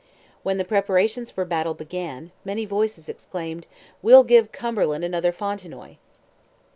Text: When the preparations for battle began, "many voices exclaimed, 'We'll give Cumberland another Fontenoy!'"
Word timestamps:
When 0.41 0.57
the 0.57 0.65
preparations 0.65 1.29
for 1.29 1.45
battle 1.45 1.75
began, 1.75 2.31
"many 2.43 2.65
voices 2.65 3.07
exclaimed, 3.07 3.67
'We'll 4.01 4.23
give 4.23 4.51
Cumberland 4.51 5.03
another 5.05 5.31
Fontenoy!'" 5.31 5.97